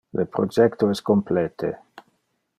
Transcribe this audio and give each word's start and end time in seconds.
Le 0.19 0.23
projecto 0.37 0.89
es 0.95 1.03
complete. 1.11 1.71